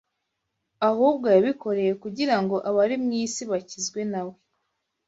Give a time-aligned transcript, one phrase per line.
[0.89, 4.35] ahubwo yabikoreye kugira ngo abari mu isi bakizwe na we